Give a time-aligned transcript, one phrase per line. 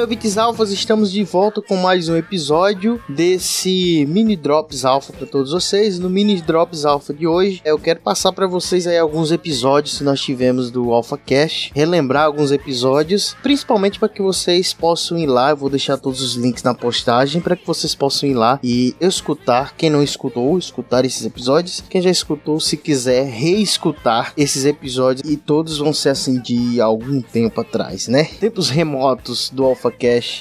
[0.00, 5.26] meu Bits Alphas, estamos de volta com mais um episódio desse Mini Drops Alpha para
[5.26, 5.98] todos vocês.
[5.98, 10.04] No Mini Drops Alpha de hoje, eu quero passar para vocês aí alguns episódios que
[10.04, 15.50] nós tivemos do Alpha Cash, relembrar alguns episódios, principalmente para que vocês possam ir lá.
[15.50, 18.96] Eu vou deixar todos os links na postagem para que vocês possam ir lá e
[19.02, 19.76] escutar.
[19.76, 21.84] Quem não escutou, escutar esses episódios.
[21.90, 27.20] Quem já escutou, se quiser reescutar esses episódios e todos vão ser assim de algum
[27.20, 28.24] tempo atrás, né?
[28.40, 29.89] Tempos remotos do Alpha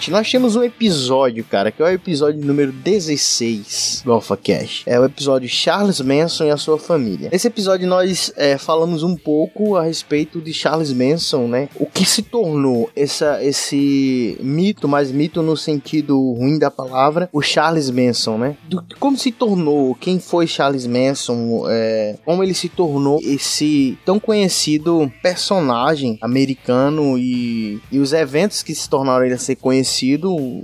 [0.00, 4.82] Seguinte, nós temos um episódio, cara, que é o episódio número 16 do Alpha Cash.
[4.86, 7.28] É o episódio Charles Manson e a sua família.
[7.30, 11.68] Nesse episódio nós é, falamos um pouco a respeito de Charles Manson, né?
[11.78, 17.42] O que se tornou essa, esse mito, mas mito no sentido ruim da palavra, o
[17.42, 18.56] Charles Manson, né?
[18.68, 24.18] Do, como se tornou, quem foi Charles Manson, é, como ele se tornou esse tão
[24.18, 29.89] conhecido personagem americano e, e os eventos que se tornaram ele ser conhecido,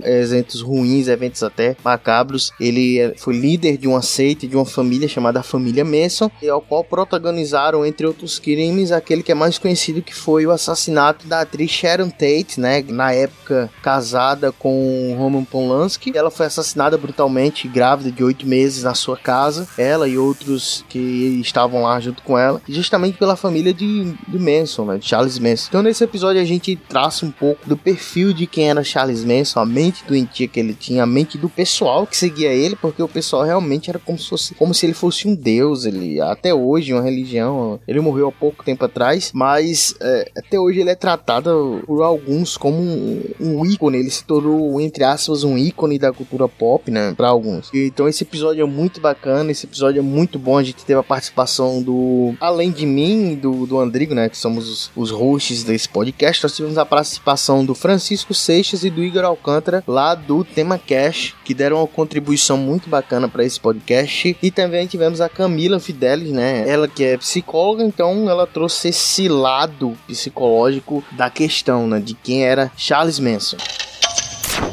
[0.03, 2.51] eventos ruins, eventos até macabros.
[2.59, 6.61] Ele é, foi líder de uma seita, de uma família chamada Família Manson, e ao
[6.61, 11.41] qual protagonizaram, entre outros crimes, aquele que é mais conhecido que foi o assassinato da
[11.41, 12.83] atriz Sharon Tate, né?
[12.87, 16.11] Na época casada com Roman Polanski.
[16.15, 19.67] Ela foi assassinada brutalmente, grávida de oito meses na sua casa.
[19.77, 24.85] Ela e outros que estavam lá junto com ela, justamente pela família de, de Manson,
[24.85, 24.97] né?
[24.97, 25.67] De Charles Manson.
[25.69, 29.59] Então nesse episódio a gente traça um pouco do perfil de quem era Charles Manson,
[29.59, 33.07] a mente doentia que ele tinha, a mente do pessoal que seguia ele, porque o
[33.07, 36.93] pessoal realmente era como se, fosse, como se ele fosse um deus, ele até hoje
[36.93, 41.83] uma religião, ele morreu há pouco tempo atrás, mas é, até hoje ele é tratado
[41.85, 46.47] por alguns como um, um, ícone, ele se tornou entre aspas um ícone da cultura
[46.47, 47.69] pop, né, para alguns.
[47.73, 51.03] Então esse episódio é muito bacana, esse episódio é muito bom, a gente teve a
[51.03, 55.87] participação do além de mim do, do Andrigo, né, que somos os, os hosts desse
[55.89, 60.77] podcast, nós tivemos a participação do Francisco Seixas e do Igor Alcântara, lá do Tema
[60.77, 64.37] Cash, que deram uma contribuição muito bacana para esse podcast.
[64.41, 66.67] E também tivemos a Camila Fidelis, né?
[66.67, 71.99] Ela que é psicóloga, então ela trouxe esse lado psicológico da questão, né?
[71.99, 73.57] De quem era Charles Manson.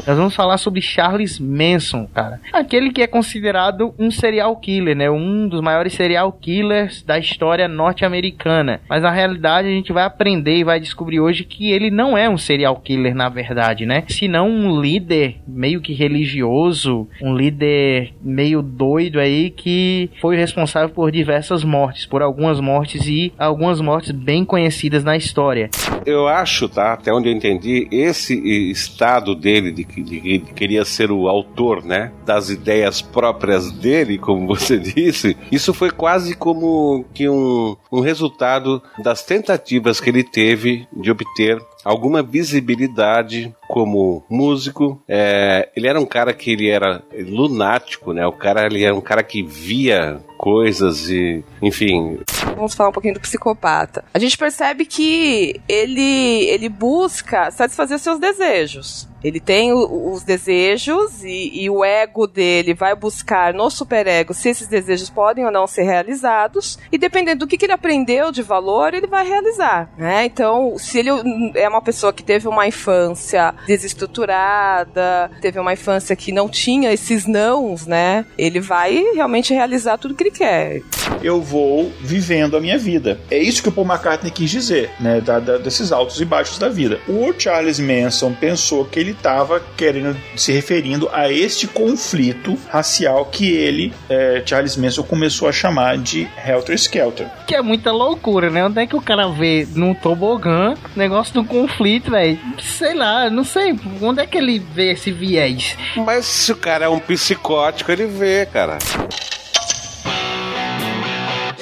[0.06, 2.38] Nós vamos falar sobre Charles Manson, cara.
[2.52, 5.10] Aquele que é considerado um serial killer, né?
[5.10, 8.82] Um dos maiores serial killers da história norte-americana.
[8.86, 12.28] Mas na realidade a gente vai aprender e vai descobrir hoje que ele não é
[12.28, 14.04] um serial killer na verdade, né?
[14.08, 21.10] Senão um líder meio que religioso, um líder meio doido aí que foi responsável por
[21.10, 25.70] diversas mortes, por algumas mortes e algumas mortes bem conhecidas na história.
[26.04, 26.92] Eu acho, tá?
[26.92, 28.34] Até onde eu entendi, esse
[28.70, 34.46] estado dele de que ele queria ser o autor, né, das ideias próprias dele, como
[34.46, 40.86] você disse, isso foi quase como que um, um resultado das tentativas que ele teve
[40.92, 45.00] de obter alguma visibilidade como músico.
[45.06, 48.26] É, ele era um cara que ele era lunático, né?
[48.26, 52.20] O cara ele era um cara que via coisas e, enfim.
[52.56, 54.04] Vamos falar um pouquinho do psicopata.
[54.14, 59.08] A gente percebe que ele ele busca satisfazer seus desejos.
[59.24, 64.50] Ele tem o, os desejos e, e, o ego dele vai buscar no superego se
[64.50, 66.78] esses desejos podem ou não ser realizados.
[66.92, 69.90] E dependendo do que, que ele aprendeu de valor, ele vai realizar.
[69.96, 70.26] Né?
[70.26, 71.08] Então, se ele
[71.54, 77.26] é uma pessoa que teve uma infância desestruturada, teve uma infância que não tinha esses
[77.26, 78.26] nãos, né?
[78.36, 80.82] Ele vai realmente realizar tudo que ele quer.
[81.22, 83.18] Eu vou vivendo a minha vida.
[83.30, 85.20] É isso que o Paul McCartney quis dizer, né?
[85.20, 87.00] Da, da, desses altos e baixos da vida.
[87.08, 93.52] O Charles Manson pensou que ele estava querendo se referindo a este conflito racial que
[93.52, 97.28] ele, é, Charles Manson, começou a chamar de Helter Skelter.
[97.46, 98.64] Que é muita loucura, né?
[98.64, 102.38] Onde é que o cara vê num tobogã negócio do conflito, velho?
[102.60, 103.78] Sei lá, não sei.
[104.00, 105.76] Onde é que ele vê esse viés?
[105.96, 108.78] Mas se o cara é um psicótico, ele vê, cara.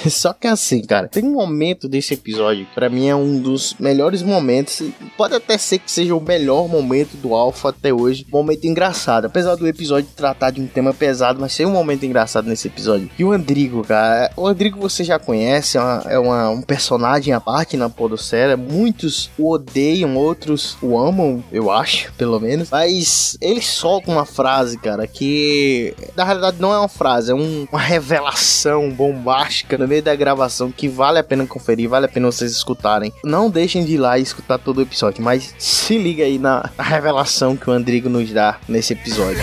[0.10, 3.75] Só que assim, cara, tem um momento desse episódio que pra mim é um dos
[3.78, 4.82] melhores momentos.
[5.16, 8.26] Pode até ser que seja o melhor momento do Alpha até hoje.
[8.31, 9.26] Momento engraçado.
[9.26, 13.10] Apesar do episódio tratar de um tema pesado, mas tem um momento engraçado nesse episódio.
[13.19, 14.31] E o Andrigo, cara.
[14.37, 18.56] O Andrigo você já conhece, é, uma, é uma, um personagem à parte na Podocera.
[18.56, 22.70] Muitos o odeiam, outros o amam, eu acho, pelo menos.
[22.70, 27.66] Mas ele solta uma frase, cara, que na realidade não é uma frase, é um,
[27.70, 32.33] uma revelação bombástica no meio da gravação que vale a pena conferir, vale a pena
[32.33, 33.12] vocês escutarem.
[33.23, 36.71] Não deixem de ir lá e escutar todo o episódio, mas se liga aí na
[36.81, 39.43] revelação que o Andrigo nos dá nesse episódio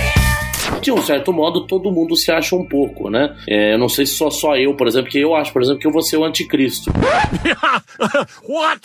[0.82, 3.36] de um certo modo, todo mundo se acha um pouco, né?
[3.48, 5.82] É, eu não sei se só, só eu, por exemplo, que eu acho, por exemplo,
[5.82, 6.90] que eu vou ser o anticristo.
[8.48, 8.80] What?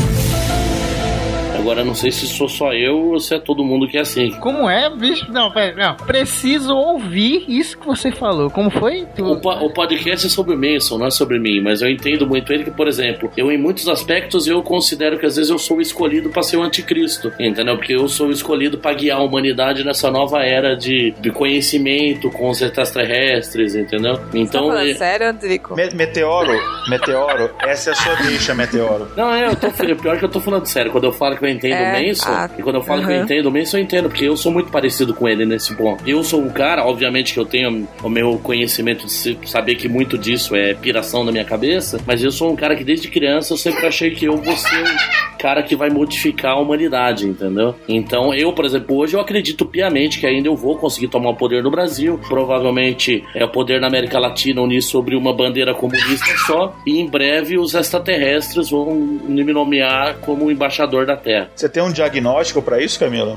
[1.65, 4.33] Agora não sei se sou só eu ou se é todo mundo que é assim.
[4.33, 5.33] Como é, bicho?
[5.33, 5.97] Não, pera, não.
[6.07, 8.51] Preciso ouvir isso que você falou.
[8.51, 9.07] Como foi?
[9.17, 9.25] Tu...
[9.25, 12.53] O, o, podcast é sobre o Manson, não é sobre mim, mas eu entendo muito
[12.53, 15.81] ele que, por exemplo, eu em muitos aspectos eu considero que às vezes eu sou
[15.81, 17.79] escolhido para ser o anticristo, entendeu?
[17.79, 22.51] Porque eu sou escolhido para guiar a humanidade nessa nova era de, de conhecimento com
[22.51, 24.21] os extraterrestres, entendeu?
[24.35, 24.93] Então, tá é...
[24.93, 25.75] sério, Andrico?
[25.75, 26.53] Me meteoro,
[26.91, 29.11] Meteoro, essa é a sua deixa, Meteoro.
[29.17, 31.47] Não, é, eu tô, pior que eu tô falando sério, quando eu falo que que
[31.47, 33.07] eu entendo é, o Manson, ah, e quando eu falo uhum.
[33.07, 35.75] que eu entendo o Manson, eu entendo, porque eu sou muito parecido com ele nesse
[35.75, 36.09] ponto.
[36.09, 40.19] Eu sou um cara, obviamente que eu tenho o meu conhecimento de saber que muito
[40.19, 43.57] disso é piração na minha cabeça, mas eu sou um cara que desde criança eu
[43.57, 47.75] sempre achei que eu vou ser um cara que vai modificar a humanidade, entendeu?
[47.89, 51.37] Então eu, por exemplo, hoje eu acredito piamente que ainda eu vou conseguir tomar o
[51.37, 56.35] poder no Brasil, provavelmente é o poder na América Latina unir sobre uma bandeira comunista
[56.47, 61.44] só, e em breve os extraterrestres vão me nomear como embaixador da Terra.
[61.55, 63.37] Você tem um diagnóstico para isso, Camila?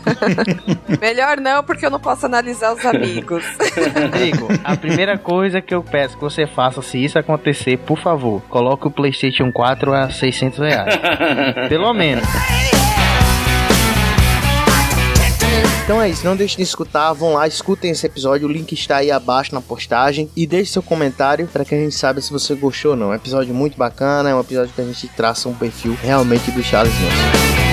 [1.00, 3.44] Melhor não, porque eu não posso analisar os amigos.
[4.12, 8.42] Amigo, a primeira coisa que eu peço que você faça, se isso acontecer, por favor,
[8.48, 10.94] coloque o PlayStation 4 a 600 reais.
[11.68, 12.24] Pelo menos.
[15.84, 18.96] Então é isso, não deixem de escutar, vão lá, escutem esse episódio, o link está
[18.96, 22.54] aí abaixo na postagem e deixe seu comentário para que a gente saiba se você
[22.54, 23.08] gostou ou não.
[23.08, 26.50] É um episódio muito bacana, é um episódio que a gente traça um perfil realmente
[26.50, 27.63] do Charles Manson.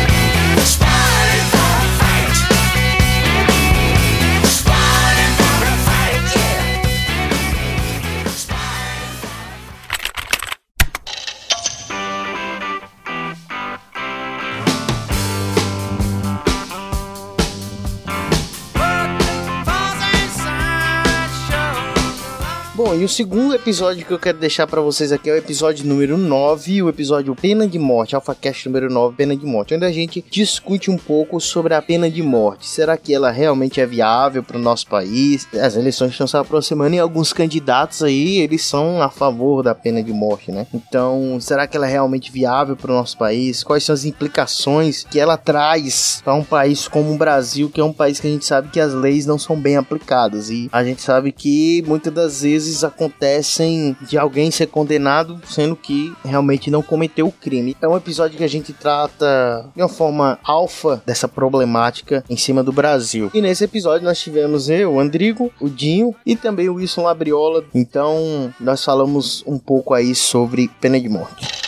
[22.92, 25.88] Bom, e o segundo episódio que eu quero deixar para vocês aqui é o episódio
[25.88, 29.92] número 9, o episódio Pena de Morte, AlphaCast número 9, Pena de Morte, onde a
[29.94, 32.68] gente discute um pouco sobre a pena de morte.
[32.68, 35.48] Será que ela realmente é viável para o nosso país?
[35.54, 40.04] As eleições estão se aproximando e alguns candidatos aí, eles são a favor da pena
[40.04, 40.68] de morte, né?
[40.74, 43.64] Então, será que ela é realmente viável para o nosso país?
[43.64, 47.86] Quais são as implicações que ela traz para um país como o Brasil, que é
[47.86, 50.84] um país que a gente sabe que as leis não são bem aplicadas e a
[50.84, 56.82] gente sabe que muitas das vezes acontecem de alguém ser condenado, sendo que realmente não
[56.82, 57.76] cometeu o crime.
[57.82, 62.64] É um episódio que a gente trata de uma forma alfa dessa problemática em cima
[62.64, 63.30] do Brasil.
[63.34, 67.64] E nesse episódio nós tivemos eu, o Andrigo, o Dinho e também o Wilson Labriola.
[67.74, 71.61] Então nós falamos um pouco aí sobre pena de morte.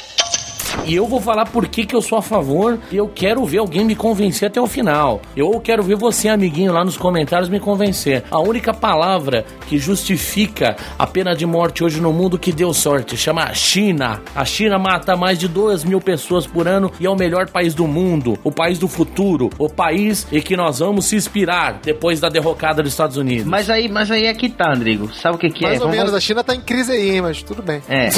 [0.86, 3.60] E eu vou falar por que, que eu sou a favor e eu quero ver
[3.60, 5.22] alguém me convencer até o final.
[5.36, 8.24] Eu quero ver você, amiguinho, lá nos comentários me convencer.
[8.30, 13.16] A única palavra que justifica a pena de morte hoje no mundo que deu sorte
[13.16, 14.22] chama China.
[14.36, 17.74] A China mata mais de 2 mil pessoas por ano e é o melhor país
[17.74, 22.20] do mundo, o país do futuro, o país em que nós vamos se inspirar depois
[22.20, 23.46] da derrocada dos Estados Unidos.
[23.46, 25.14] Mas aí, mas aí é que tá, Andrigo.
[25.14, 25.80] Sabe o que, que mais é?
[25.80, 25.98] Mais ou Vamos...
[25.98, 27.82] menos, a China tá em crise aí, mas tudo bem.
[27.88, 28.10] É.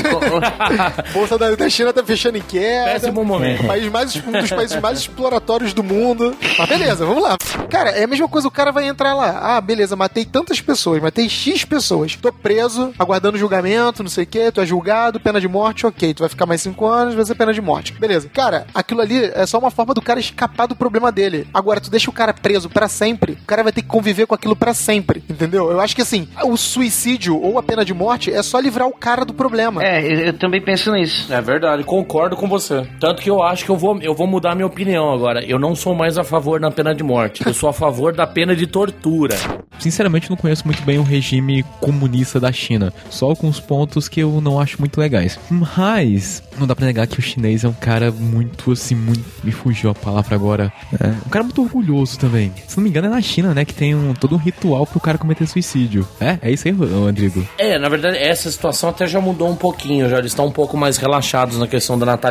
[1.14, 2.92] Bolsa da China tá fechando em queda.
[2.92, 3.64] Péssimo momento.
[3.64, 6.36] O país mais, um dos países mais exploratórios do mundo.
[6.58, 7.38] Mas beleza, vamos lá.
[7.70, 9.58] Cara, é a mesma coisa, o cara vai entrar lá.
[9.58, 12.16] Ah, beleza, matei tantas pessoas, matei X pessoas.
[12.16, 16.14] Tô preso, aguardando julgamento, não sei o que, tu é julgado, pena de morte, ok.
[16.14, 17.94] Tu vai ficar mais 5 anos, vai ser pena de morte.
[17.94, 18.30] Beleza.
[18.34, 21.48] Cara, aquilo ali é só uma forma do cara escapar do problema dele.
[21.54, 24.36] Agora, tu deixa o cara preso para sempre, o cara vai ter que conviver com
[24.36, 25.72] aquilo para sempre, entendeu?
[25.72, 28.94] Eu acho que assim, o suicídio ou a pena de morte é só livrar o
[28.94, 29.84] cara do problema.
[29.84, 31.32] É, eu, eu também penso nisso.
[31.34, 32.88] É verdade, concordo com você.
[33.00, 35.44] Tanto que eu acho que eu vou, eu vou mudar minha opinião agora.
[35.44, 37.46] Eu não sou mais a favor da pena de morte.
[37.46, 39.36] Eu sou a favor da pena de tortura.
[39.80, 42.94] Sinceramente, não conheço muito bem o regime comunista da China.
[43.10, 45.40] Só alguns pontos que eu não acho muito legais.
[45.50, 49.24] Mas, não dá pra negar que o chinês é um cara muito, assim, muito.
[49.44, 50.74] Me fugiu a palavra agora.
[51.00, 52.52] É, um cara muito orgulhoso também.
[52.68, 53.66] Se não me engano, é na China, né?
[53.66, 56.08] Que tem um, todo um ritual pro cara cometer suicídio.
[56.20, 56.38] É?
[56.42, 57.46] É isso aí, Rodrigo?
[57.58, 60.10] É, na verdade, essa situação até já mudou um pouquinho.
[60.10, 62.25] Já eles estão um pouco mais relaxados na questão da natalidade,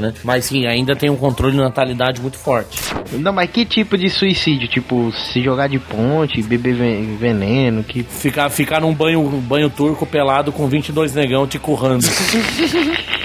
[0.00, 0.12] né?
[0.22, 2.80] Mas sim, ainda tem um controle de natalidade muito forte.
[3.12, 4.68] Não, mas que tipo de suicídio?
[4.68, 6.74] Tipo, se jogar de ponte, beber
[7.18, 8.02] veneno, que...
[8.02, 12.04] Ficar, ficar num banho, banho turco pelado com 22 negão te currando.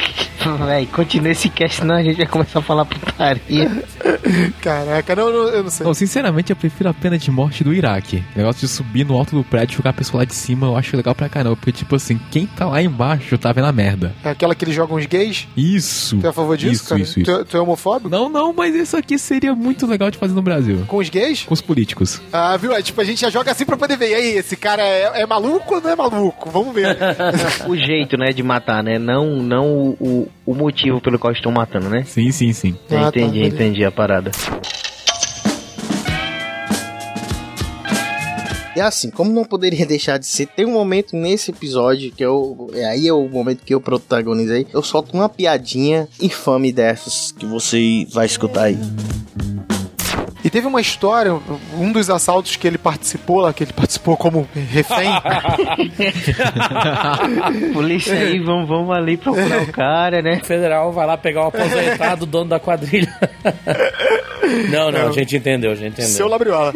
[0.66, 3.70] Véi, continua esse cast, senão a gente vai começar a falar putaria.
[4.62, 5.86] Caraca, não, não, eu não sei.
[5.86, 8.24] Não, sinceramente, eu prefiro a pena de morte do Iraque.
[8.36, 10.68] O negócio de subir no alto do prédio e jogar a pessoa lá de cima,
[10.68, 11.56] eu acho legal pra caramba.
[11.56, 14.14] Porque, tipo assim, quem tá lá embaixo tá vendo a merda.
[14.24, 15.48] É aquela que eles jogam os gays?
[15.56, 16.18] Isso.
[16.18, 17.02] Tu é a favor disso, isso, cara?
[17.02, 17.32] Isso, isso.
[17.32, 18.10] Tu, é- tu é homofóbico?
[18.10, 20.84] Não, não, mas isso aqui seria muito legal de fazer no Brasil.
[20.88, 21.44] Com os gays?
[21.44, 22.22] Com os políticos.
[22.32, 22.74] Ah, viu?
[22.74, 24.10] É, tipo, a gente já joga assim pra poder ver.
[24.12, 26.50] E aí, esse cara é, é maluco ou não é maluco?
[26.50, 26.98] Vamos ver.
[27.68, 28.98] o jeito, né, de matar, né?
[28.98, 32.04] Não, não o, o motivo pelo qual estão matando, né?
[32.04, 32.76] Sim, sim, sim.
[32.90, 34.32] Ah, entendi, tá, entendi a parada.
[38.76, 42.70] E assim, como não poderia deixar de ser, tem um momento nesse episódio que eu.
[42.74, 44.66] É, aí é o momento que eu protagonizei.
[44.74, 48.78] Eu solto uma piadinha infame dessas que você vai escutar aí.
[50.52, 51.34] Teve uma história,
[51.74, 55.10] um dos assaltos que ele participou lá, que ele participou como refém.
[57.74, 60.40] Polícia aí, vamos, vamos ali procurar o cara, né?
[60.42, 63.14] O federal vai lá pegar o aposentado, dono da quadrilha.
[64.70, 66.12] Não, não, a gente entendeu, a gente entendeu.
[66.12, 66.74] Seu Labriola.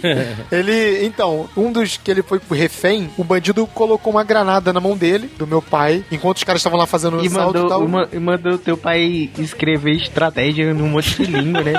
[0.50, 4.96] ele, então, um dos que ele foi refém, o bandido colocou uma granada na mão
[4.96, 7.84] dele, do meu pai, enquanto os caras estavam lá fazendo e assalto mandou, e tal.
[7.84, 11.72] Uma, e mandou teu pai escrever estratégia num monte de língua, né?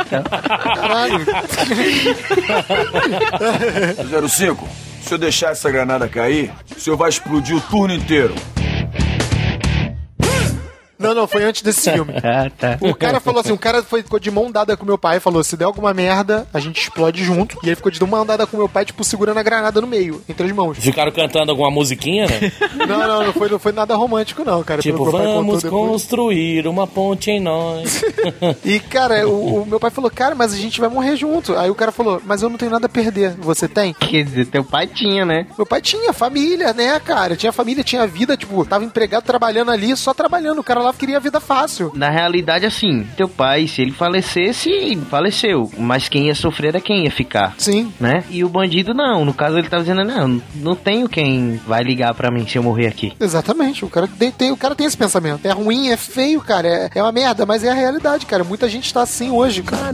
[0.76, 1.26] Caralho.
[4.28, 4.68] 05,
[5.02, 8.36] se eu deixar essa granada cair, o senhor vai explodir o turno inteiro.
[11.10, 12.14] Não, não, foi antes desse filme.
[12.24, 12.78] ah, tá.
[12.82, 15.20] O cara falou assim: o cara foi, ficou de mão dada com meu pai e
[15.20, 17.58] falou: se der alguma merda, a gente explode junto.
[17.64, 20.22] E ele ficou de mão dada com meu pai, tipo, segurando a granada no meio,
[20.30, 20.78] entre as mãos.
[20.78, 22.52] Ficaram cantando alguma musiquinha, né?
[22.88, 24.82] não, não, não foi, não foi nada romântico, não, cara.
[24.82, 28.04] Tipo, vamos construir uma ponte em nós.
[28.64, 31.58] e, cara, o, o, meu pai falou: cara, mas a gente vai morrer junto.
[31.58, 33.36] Aí o cara falou: mas eu não tenho nada a perder.
[33.40, 33.94] Você tem?
[33.94, 35.48] Quer dizer, teu pai tinha, né?
[35.58, 37.36] Meu pai tinha família, né, cara?
[37.36, 40.60] Tinha família, tinha vida, tipo, tava empregado trabalhando ali, só trabalhando.
[40.60, 41.92] O cara lá queria vida fácil.
[41.96, 45.72] Na realidade, assim, teu pai, se ele falecesse, faleceu.
[45.78, 47.56] Mas quem ia sofrer era quem ia ficar.
[47.58, 47.92] Sim.
[48.00, 48.24] Né?
[48.30, 49.24] E o bandido não.
[49.24, 52.64] No caso, ele tá dizendo, não, não tenho quem vai ligar para mim se eu
[52.64, 53.14] morrer aqui.
[53.20, 53.86] Exatamente.
[53.86, 55.46] O cara tem, tem, o cara tem esse pensamento.
[55.46, 56.68] É ruim, é feio, cara.
[56.68, 58.44] É, é uma merda, mas é a realidade, cara.
[58.44, 59.90] Muita gente tá assim hoje, cara.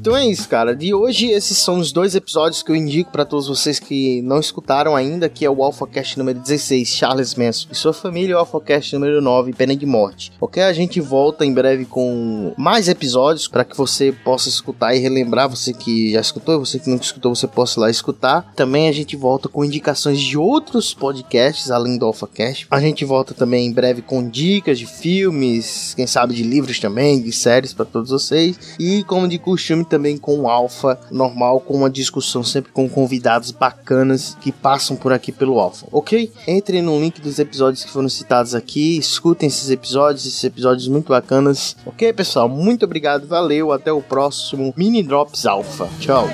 [0.00, 0.74] Então é isso, cara.
[0.74, 4.40] De hoje, esses são os dois episódios que eu indico para todos vocês que não
[4.40, 8.94] escutaram ainda, que é o AlphaCast número 16, Charles Manson, e sua família, o AlphaCast
[8.94, 10.32] número 9, Pena de Morte.
[10.40, 10.62] Ok?
[10.62, 15.50] A gente volta em breve com mais episódios para que você possa escutar e relembrar,
[15.50, 18.54] você que já escutou, você que não escutou, você possa lá escutar.
[18.56, 22.68] Também a gente volta com indicações de outros podcasts, além do AlphaCast.
[22.70, 27.20] A gente volta também em breve com dicas de filmes, quem sabe de livros também,
[27.20, 28.58] de séries para todos vocês.
[28.78, 33.50] E como de costume, também com o Alpha normal, com uma discussão sempre com convidados
[33.50, 36.32] bacanas que passam por aqui pelo Alpha, ok?
[36.46, 41.08] Entrem no link dos episódios que foram citados aqui, escutem esses episódios, esses episódios muito
[41.08, 42.48] bacanas, ok, pessoal?
[42.48, 45.88] Muito obrigado, valeu, até o próximo Mini Drops Alpha.
[45.98, 46.28] Tchau.